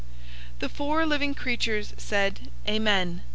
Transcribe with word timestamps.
"}"005:014 0.55 0.59
The 0.61 0.69
four 0.69 1.05
living 1.05 1.35
creatures 1.35 1.93
said, 1.95 2.49
"Amen!" 2.67 3.21